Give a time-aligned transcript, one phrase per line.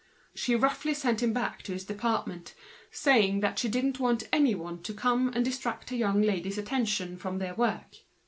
[0.33, 2.55] She roughly sent him back to his department,
[2.89, 6.59] saying she didn't want anyone to come and distract her young ladies
[7.19, 7.97] from their work.